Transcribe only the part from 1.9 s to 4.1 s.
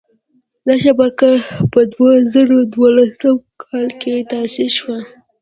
دوه زره دولسم کال